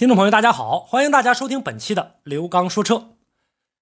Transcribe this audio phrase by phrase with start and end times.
[0.00, 3.10] 听众朋友，大家好，欢迎大家收听本期的刘刚说车。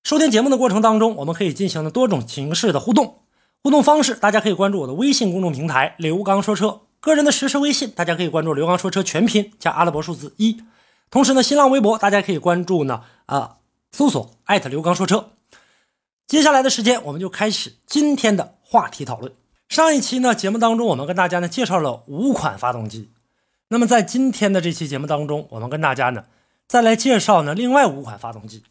[0.02, 3.20] 收听节目的过程当中，我们可以进行多种形式的互动。
[3.62, 10.60] 互动方式，大家可以关注我的微信公众平台“刘刚说车”，个人的实时微信，大家可以关注“刘刚说车”全拼加阿拉伯数字一。
[11.08, 13.58] 同时呢，新浪微博大家可以关注呢，啊，
[13.92, 15.30] 搜索艾特刘刚说车。
[16.26, 19.32] 接下来的时间，我们就开始今天的话题讨论。
[19.68, 23.12] 上一期呢，节目当中我们跟大家呢介绍了五款发动机。
[23.70, 26.24] 那么在今天的这期节目当中，我们跟大家呢
[26.66, 28.64] 再来介绍呢另外五款发动机。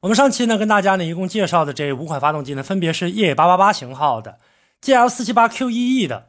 [0.00, 4.38] 我们上期呢跟大家呢一共介绍的这五款发动机呢，分别是越野888型号的、
[4.82, 6.26] GL 478 QEE 的，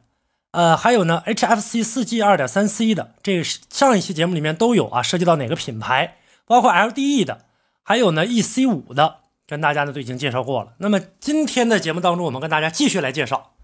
[0.52, 3.14] 呃，还有呢 HFC 4G 2.3C 的。
[3.22, 7.46] 这个上一期节目里面都有啊，涉及到哪个品牌，包括 LDE 的，
[7.82, 9.16] 还有呢 EC5 的，
[9.48, 10.74] 跟大家呢都已经介绍过了。
[10.78, 13.54] 那么今天的节目当中，我们跟大家继续来介绍。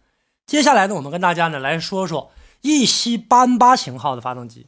[0.44, 2.32] 接下来呢，我们跟大家呢来说说。
[2.60, 4.66] 一七八 N 八型号的发动机，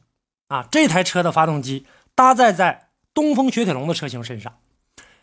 [0.49, 4.59] 啊，这台车的发动机搭载在东风雪铁龙的车型身上，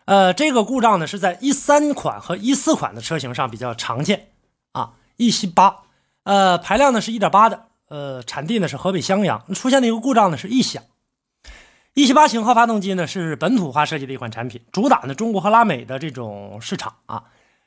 [0.05, 4.27] 呃，这个故障呢是在一三款和一四款的车型上比较常见，
[4.73, 5.83] 啊，一七八，
[6.23, 10.83] 呃，排量呢是一点八的，呃，产地呢是河北襄阳，出现的一个故障呢是异响。
[11.93, 17.23] 一七八型号发动机呢是本土化设计的一款产品，主打呢中国和拉美的这种市场啊，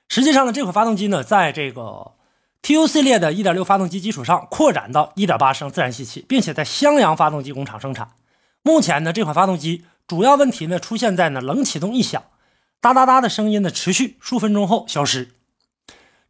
[0.08, 2.12] 实际上呢这款发动机呢在这个。
[2.62, 8.10] TU 系列的1.6发动机基础上扩展到1.8升自然吸气，并且在襄阳发动机工厂生产。
[8.62, 12.22] 目前呢，这款发动机主要问题呢出现在呢冷启动异响，
[12.80, 15.30] 哒哒哒的声音呢持续数分钟后消失。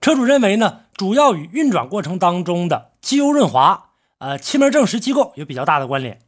[0.01, 6.21] 车主认为呢，主要与运转过程当中的机油润滑、呃气门正时机构有比较大的关联。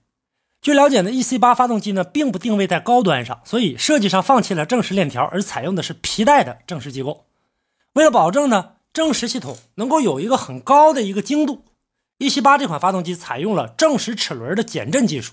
[0.60, 7.26] 据了解呢，EC8 发动机呢并不定位在高端上，所以设计上放弃了正时链条，而采用的是皮带的正时机构。
[7.92, 8.72] 为了保证呢。
[8.92, 11.64] 正时系统能够有一个很高的一个精度，
[12.18, 15.32] 一七八这款发动机采用了正时齿轮的减震技术。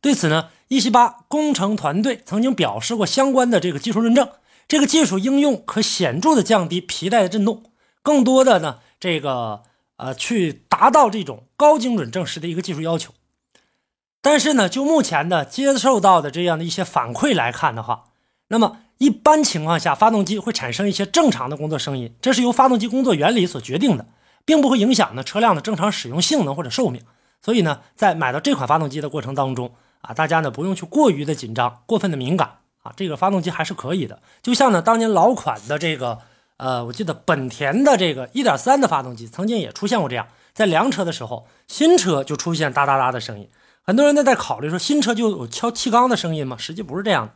[0.00, 4.30] 对此呢，一七八工程团队曾经表示过相关的这个技术论证，
[4.68, 7.64] 这个技术应用可显著的降低皮带的震动，
[8.02, 9.62] 更多的呢，这个
[9.96, 13.12] 呃去达到这种高精准正时的一个技术要求。
[14.22, 18.04] 但是呢，就目前的接受到的这样的一些反馈来看的话，
[18.48, 18.82] 那么。
[19.00, 24.04] 一般情况下，发动机会产生一些正常的工作声音，这是由发动机工作原理所决定的，
[24.44, 27.00] 并不会影响呢车辆的正常使用性能或者寿命。
[27.40, 29.72] 所以呢，在买到这款发动机的过程当中
[30.02, 34.20] 啊，大家呢不用去过于的紧张、过分的敏感啊，这个发动机还是可以的。
[34.42, 36.18] 就像呢当年老款的这个
[36.58, 43.48] 呃，我记得本田的这个1.3的发动机曾经也出现过这样，在凉车的时候，新车就出现哒哒哒的声音。
[43.80, 46.58] 很多人都在考虑说，新车就有敲气缸的声音吗？
[46.58, 47.32] 实际不是这样的。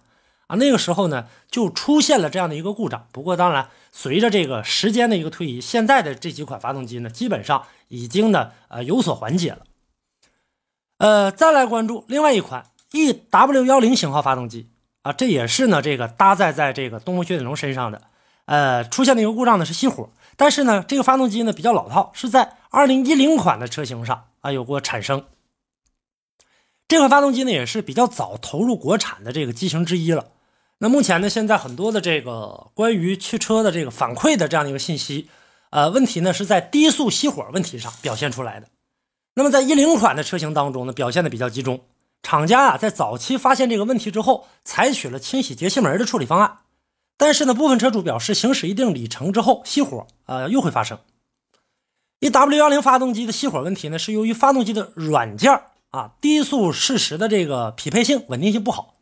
[0.56, 3.06] 那个时候呢，就出现了这样的一个故障。
[3.12, 9.60] 不过，当然，随着这个时间的一个推移，现在的这几款发动机呢，基本上已经呢，呃，有所缓解了。
[10.98, 14.70] 呃，再来关注另外一款 EW 幺零型号发动机
[15.02, 18.02] 啊，这也是呢，这个搭载在这个东风雪铁龙身上的。
[18.46, 25.24] 呃，出现的一个故障呢是熄火，但是呢，这个发动机呢比较老套，是在二零一零款的车型上啊有过产生。
[26.86, 30.26] 这款发动机呢也是比较早投入国产的这个机型之一了。
[30.84, 35.30] 那目前呢，现在很多的这个关于汽车的这个反馈的这样的一个信息，
[35.70, 38.68] 呃，问题呢是在低速熄火问题上表现出来的。
[39.34, 41.80] 那么在一零款的车型当中呢，表现的比较集中。
[42.22, 46.58] 厂家啊，在早期发现这个问题之后，采取了清洗节气门的处理方案。
[47.16, 50.98] 但是呢，部分车主表示，行驶一定里程之后熄火，呃，又会发生。
[52.20, 55.62] 一 W 幺零发动机的熄火问题呢，是由于发动机的软件
[55.92, 58.93] 啊，低速适时的这个匹配性、稳定性不好。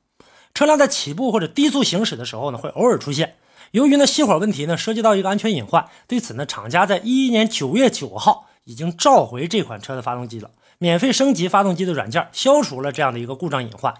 [0.54, 3.36] 车辆在起步或者低速行驶的时候呢，会偶尔出现。
[3.70, 13.94] 由于呢熄火问题呢，涉及到一个安全隐患，对此呢，厂家在一一年九月九号已经召回这款车的发动机了，免费升级发动机的软件，消除了这样的一个故障隐患。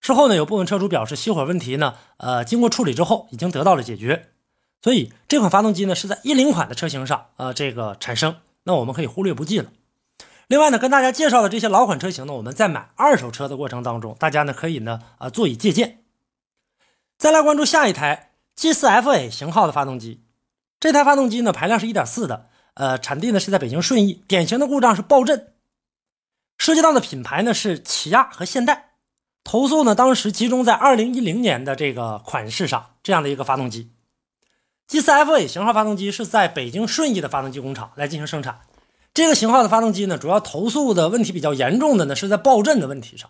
[0.00, 4.26] 事后呢，有部分车主表示，熄火问题呢，呃，经过处理之后已经得到了解决。
[4.82, 9.70] 所以这款发动机呢，是在一零款的车型上，呃，这个产生，那我们可以忽略不计了。
[10.48, 16.02] 另外呢，跟大家介绍的这些老款车型呢，我们在买二手车的过程当中，大家呢可以呢啊做以借鉴。
[17.18, 20.24] 再来关注下一台 G4FA 型号的发动机，
[20.80, 25.52] 这台发动机呢排量是一点四的，呃，产地呢是在北京顺义，典型的故障是爆震，
[26.56, 28.92] 涉及到的品牌呢是起亚和现代，
[29.44, 33.90] 投诉呢当时集中在二零一零年的这个款式上，这样的一个发动机
[34.88, 38.60] ，G4FA 型号发动机是在北京顺义的发动机工厂来进行生产。
[39.18, 43.28] 这个型号的发动机呢，主要投诉的问题比较严重的呢，是在爆震的问题上。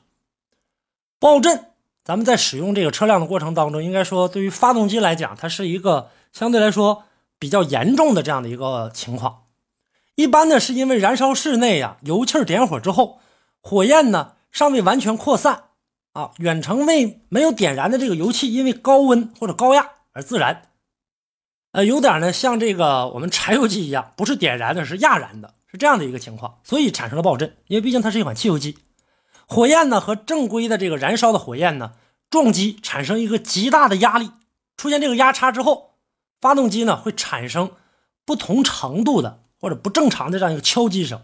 [1.19, 1.65] 爆震，
[2.05, 7.05] 咱们在使用这个车辆的过程当中，应该说对于发动机来讲，它是一个相对来说
[7.39, 9.45] 比较严重的这样的一个情况。
[10.15, 13.21] 一般呢，是因为燃烧室内啊油气点火之后，
[13.63, 15.63] 火焰呢尚未完全扩散
[16.13, 20.65] 啊，远程未没有点燃的这个油气，因为高温或者高压而自燃，
[21.73, 27.57] 呃，有点呢像这个我们柴油机一样，不是点燃的，是压燃的，这样的一个情况，所以产生了爆震。
[27.69, 28.77] 因为毕竟它是一款汽油机，
[29.47, 31.93] 火焰呢和正规的这个燃烧的火焰呢
[32.29, 34.33] 撞击，产生一个极大的压力，
[34.77, 35.95] 出现这个压差之后，
[36.41, 37.71] 发动机呢会产生
[38.27, 41.23] 不同程度的或者不正常的这样一个敲击声。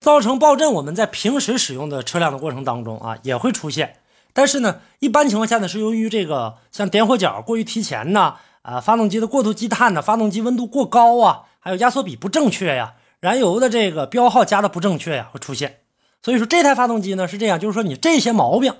[0.00, 3.98] 造成爆震，我们在平时使用的车辆的过程当中啊，也会出现。
[4.32, 15.78] 但是呢，一般情况下呢，是由于这个像点火角过于提前呐，啊，发动机的过度积碳呢，发动机温度过高啊，还有压缩比不正确呀，燃油的这个标号加的不正确呀，会出现。
[16.24, 18.74] 所以说这台发动机呢是这样，就是说你这些毛病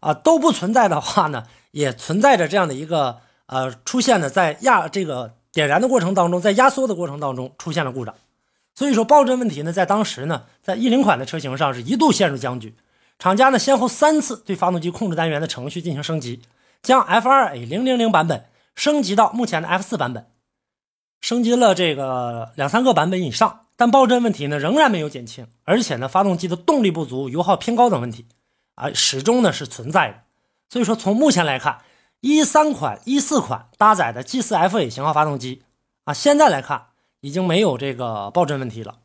[0.00, 8.12] 啊都不存在的话呢，也存在着这样的一个呃出现的在压这个点燃的过程当中，在压缩的过程当中出现了故障。
[8.74, 12.74] 所以说爆震问题呢，在当时呢，在一零款的车型上是一度陷入僵局，
[13.20, 16.42] 厂家呢先后三次对发动机控制单元的程序进行升级，
[16.82, 20.26] 将 F2A 零零零版本升级到目前的 F4 版本，
[21.20, 28.26] 升级了这个两三个版本以上，但爆震问题呢仍然没有减轻，而且呢发动机的动力不足、油耗偏高等问题
[28.74, 30.22] 啊始终呢是存在的。
[30.68, 31.82] 所以说从目前来看，
[32.20, 35.62] 一三款、一四款搭载的 G4FA 型号发动机
[36.04, 36.88] 啊，现在来看。
[37.22, 38.98] 已经没有这个爆震问题了。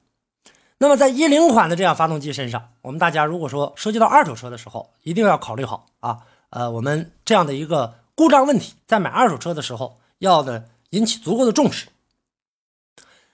[0.77, 6.19] 那么在一零款的这样发动机身上，我们大家如果说涉及到二手车的时候，一定要考虑好啊。
[6.51, 11.87] 呃，我们这样的一个故障问题，在买二手车的时候要的引起足够的重视。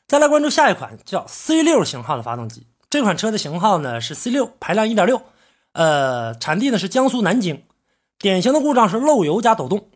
[0.07, 5.21] 再来关注下一款叫 C 六型号的发动机，这款车的型号呢是 C 六，排量一点六，
[5.73, 7.63] 呃，产地呢是江苏南京，
[8.17, 9.89] 典型的故障是漏油加抖动，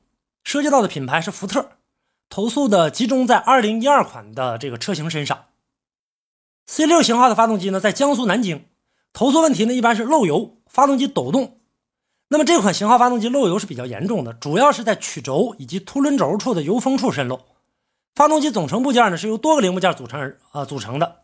[0.44, 1.70] 涉及到的品牌是福特。
[2.30, 5.46] 投诉的集中在二零一二款的这个车型身上
[6.66, 8.66] ，C 六型号的发动机呢，在江苏南京
[9.14, 11.60] 投诉问题呢，一般是漏油、发动机抖动。
[12.28, 17.46] 那么这款型号发动机漏油是比较严重的，主要是在曲轴以及凸轮轴处的油封处渗漏。
[18.14, 21.22] 发动机总成部件呢是由多个零部件组成呃组成的，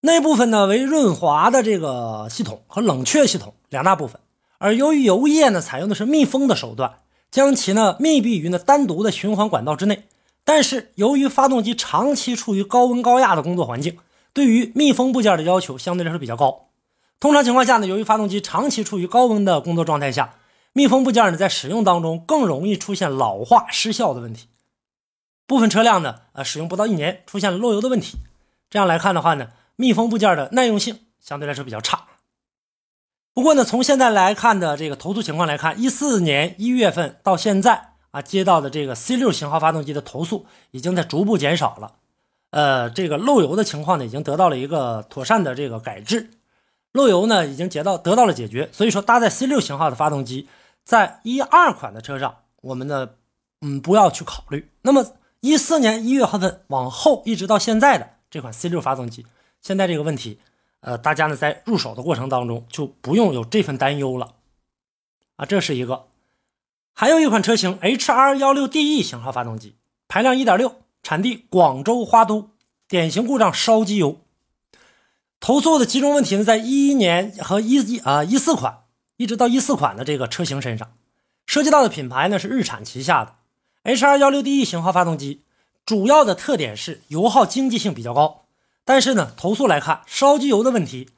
[0.00, 4.20] 内部分呢为润滑的这个系统和冷却系统两大部分，
[4.58, 6.96] 而由于油液呢采用的是密封的手段，
[7.30, 10.04] 将其呢密闭于呢单独的循环管道之内。
[10.44, 13.96] 但是，由于发动机长期处于高温高压的工作环境，
[14.32, 16.66] 对于密封部件的要求相对来说比较高。
[17.20, 20.34] 通常情况下呢，由于发动机长期处于高温的工作状态下，
[20.72, 24.48] 密封部件呢在使用当中更容易出现老化失效的问题。
[25.46, 28.18] 部分车辆呢，呃，使用不到一年出现了漏油的问题。
[28.70, 32.04] 这样来看的话呢，密封部件的耐用性相对来说比较差。
[33.34, 37.90] 不过呢，从现在来看的这个投诉情况来看，一四年一月份到现在。
[38.12, 41.92] 啊，接到的这个 C 六型号发动机的投诉已经在逐步减少了，
[42.50, 46.28] 呃，这个漏油的情况呢，已经得到了一个妥善的这个改制，
[46.92, 48.68] 漏油呢已经得到得到了解决。
[48.70, 50.46] 所以说，搭载 C 六型号的发动机，
[50.84, 53.08] 在一二款的车上，我们呢，
[53.62, 54.68] 嗯，不要去考虑。
[54.82, 55.06] 那么
[55.42, 59.26] 一四年一月份往后一直到现在的这款 C 六发动机，
[59.60, 60.38] 现在这个问题，
[60.82, 64.34] 呃，大家呢在入手的过程当中就不用有这份担忧了，
[65.34, 66.06] 啊，这是一个。
[66.94, 69.74] 还有一款车型 HR16DE 型号发动机，
[70.06, 72.50] 排量1.6，产地广州花都，
[72.86, 74.20] 典型故障烧机油。
[75.40, 78.84] 投诉的集中问题呢，在一一年和一一啊一四款，
[79.16, 80.92] 一直到一四款的这个车型身上，
[81.46, 83.34] 涉及到的品牌呢是日产旗下的
[83.84, 85.42] HR16DE 型号发动机，
[85.84, 88.44] 主要的特点是油耗经济性比较高，
[88.84, 91.10] 但是呢，投诉来看烧机油的问题。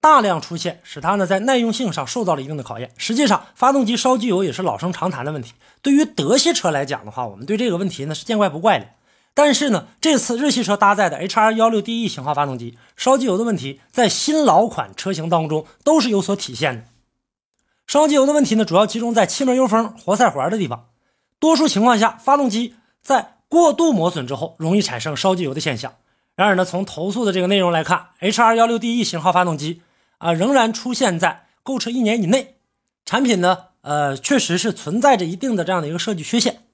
[0.00, 2.92] 大量出现，使它呢在耐用性上受到了一定的考验。
[2.96, 5.54] 实际上，发动机烧机油也是老生常谈的问题。
[5.82, 8.86] 对于德系车来讲的话，我们对这个问题呢是见怪不怪的。
[9.34, 16.84] 但是呢，这次日系车搭载的 HR16DE 型号发动机烧机油的问题，在新老款车型当中都是有所体现的。
[17.88, 20.87] 烧机油的问题呢，主要集中在气门油封、活塞环的地方。
[21.40, 25.94] 多数情况下，发动机在过度磨损之后，容易产生烧机油的现象。
[26.34, 29.82] 然而呢，从投诉的这个内容来看，HR16DE 型号发动机。
[30.18, 32.56] 啊，仍然出现在购车一年以内，
[33.04, 36.64] 产品呢，呃，确实是存在着一定的这样的一个设计缺陷。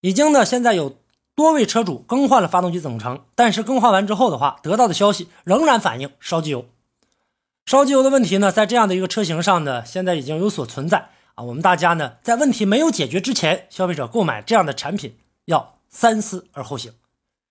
[0.00, 0.96] 已经呢，现在有
[1.34, 6.64] 多位车主更换了发动机总成，但是更换完之后的话，得到的消息仍然反映烧机油。
[7.66, 11.42] 烧机油的问题呢，在这样的一个车型上呢，现在已经有所存在啊。
[11.44, 16.92] 我们大家呢，在问题没有解决之前，消费者购买这样的产品要三思而后行。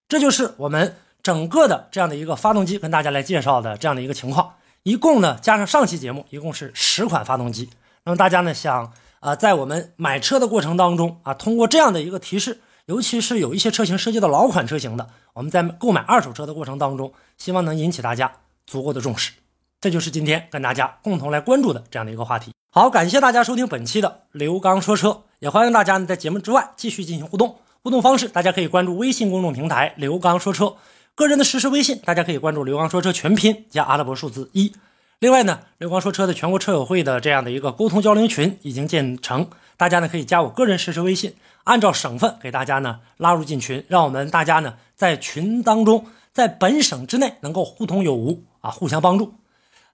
[0.09, 4.55] 这就是我们整个的这样的一个发动机跟大家来介绍的这样的一个情况。
[4.83, 7.69] 一共呢，加上上期节目，一共是十款发动机。
[8.03, 18.31] 那么大家呢，想啊，在我们买车的过程当中啊，通过这样的一个提示，尤其是有一些车型涉及到老款车型的，我们在购买二手车的过程当中，希望能引起大家
[18.65, 19.33] 足够的重视。
[19.81, 22.53] 这就是今天跟大家共同来关注的这样的一个话题。
[22.77, 22.91] 好。
[22.91, 27.55] 感谢大家收听本期的刘刚说车，也欢迎大家呢在节目之外继续进行互动。
[27.81, 30.75] 互动方式，大家可以关注微信公众平台“刘刚说车”，
[31.15, 34.71] 个人的实时微信，大家可以关注“刘刚说车”全拼加阿拉伯数字一。
[35.17, 49.33] 另外呢，刘刚说车的全国车友会的这样的一个沟通交流群已经建成，大家呢可以加我个人实时微信，按照省份给大家呢拉入进群，让我们大家呢在群当中，在本省之内能够互通有无啊，互相帮助。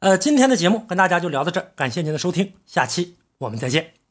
[0.04, 4.03] 呃，今天的节目跟大家就聊到这儿，感谢您的收听，下期我们再见。